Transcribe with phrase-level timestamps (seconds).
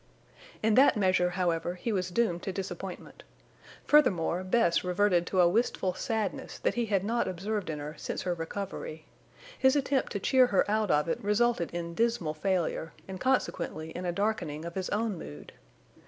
[0.63, 3.21] In that measure, however, he was doomed to disappointment.
[3.85, 8.23] Furthermore, Bess reverted to a wistful sadness that he had not observed in her since
[8.23, 9.05] her recovery.
[9.59, 14.05] His attempt to cheer her out of it resulted in dismal failure, and consequently in
[14.07, 15.53] a darkening of his own mood.